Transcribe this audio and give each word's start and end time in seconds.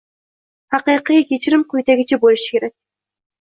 Haqiqiy 0.75 1.21
kechirim 1.33 1.67
quyidagicha 1.75 2.21
bo‘lishi 2.25 2.57
kerak. 2.57 2.75